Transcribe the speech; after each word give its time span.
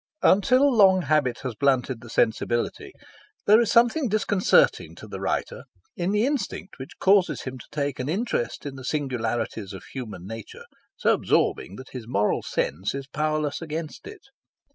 Until 0.23 0.75
long 0.75 1.03
habit 1.03 1.41
has 1.43 1.53
blunted 1.53 2.01
the 2.01 2.09
sensibility, 2.09 2.91
there 3.45 3.61
is 3.61 3.71
something 3.71 4.09
disconcerting 4.09 4.95
to 4.95 5.07
the 5.07 5.19
writer 5.19 5.65
in 5.95 6.09
the 6.09 6.25
instinct 6.25 6.79
which 6.79 6.97
causes 6.97 7.43
him 7.43 7.59
to 7.59 7.67
take 7.71 7.99
an 7.99 8.09
interest 8.09 8.65
in 8.65 8.77
the 8.77 8.83
singularities 8.83 9.73
of 9.73 9.83
human 9.83 10.25
nature 10.25 10.65
so 10.95 11.13
absorbing 11.13 11.75
that 11.75 11.89
his 11.91 12.07
moral 12.07 12.41
sense 12.41 12.95
is 12.95 13.05
powerless 13.05 13.61
against 13.61 14.07
it. 14.07 14.23